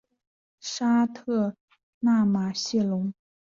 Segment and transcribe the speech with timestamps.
[0.59, 1.55] 沙特
[1.99, 3.13] 奈马谢龙。